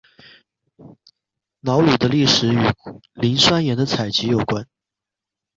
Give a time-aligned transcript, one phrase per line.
[1.59, 4.65] 瑙鲁的历史和磷酸盐的采集有关。